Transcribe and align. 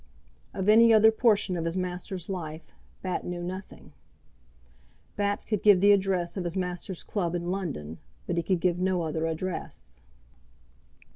Of 0.51 0.67
any 0.67 0.91
other 0.91 1.11
portion 1.11 1.55
of 1.55 1.65
his 1.65 1.77
master's 1.77 2.27
life 2.27 2.71
Bat 3.03 3.23
knew 3.23 3.43
nothing. 3.43 3.93
Bat 5.15 5.45
could 5.45 5.61
give 5.61 5.79
the 5.79 5.91
address 5.91 6.35
of 6.35 6.43
his 6.43 6.57
master's 6.57 7.03
club 7.03 7.35
in 7.35 7.51
London, 7.51 7.99
but 8.25 8.35
he 8.35 8.41
could 8.41 8.61
give 8.61 8.79
no 8.79 9.03
other 9.03 9.27
address. 9.27 9.99